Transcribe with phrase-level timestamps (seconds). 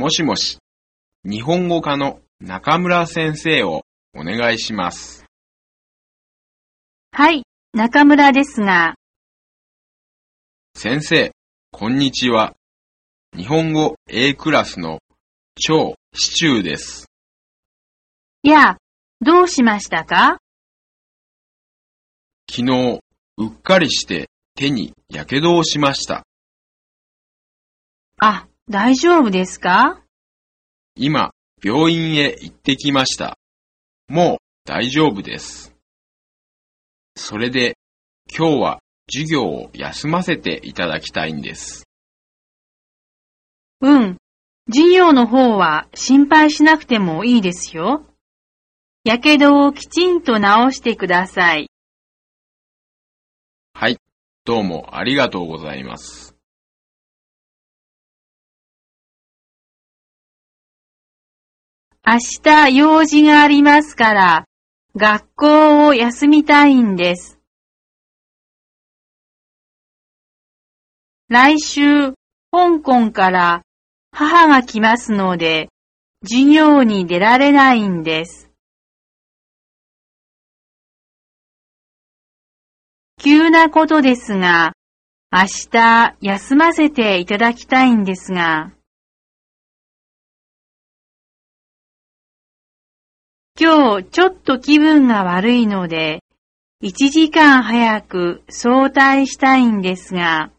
[0.00, 0.56] もしもし、
[1.24, 3.82] 日本語科の中村先生を
[4.16, 5.26] お願いします。
[7.12, 7.42] はい、
[7.74, 8.94] 中村ですが、
[10.74, 11.32] 先生、
[11.70, 12.54] こんにちは。
[13.36, 15.00] 日本語 A クラスの
[15.56, 17.04] 超シチューです。
[18.42, 18.78] やあ、
[19.20, 20.38] どうしましたか？
[22.50, 23.00] 昨日、
[23.36, 26.24] うっかりして手に火傷をしました。
[28.18, 30.00] あ、大丈夫ですか？
[30.94, 33.36] 今、病院へ行ってきました。
[34.06, 35.74] もう大丈夫です。
[37.16, 37.76] それで、
[38.32, 38.78] 今日は
[39.10, 41.88] 授業を休ませていただきたいんです。
[43.80, 44.18] うん。
[44.70, 48.06] 授業の方は心配しなくてもいいですよ。
[49.02, 50.42] やけどをきちんと治
[50.76, 51.68] してください。
[53.74, 53.98] はい、
[54.44, 56.36] どうもありがとうございます。
[62.12, 64.44] 明日用事がありますから、
[64.96, 67.38] 学校を休みたいんです。
[71.28, 72.14] 来週、
[72.50, 73.62] 香港から
[74.10, 75.68] 母が来ますので、
[76.24, 78.50] 授業に出られないんです。
[83.22, 84.72] 急なことですが、
[85.30, 88.72] 明日休ませていただきたいんですが、
[93.62, 96.22] 今日ちょっと気分が悪いので、
[96.82, 100.50] 1時間早く早退したいんですが、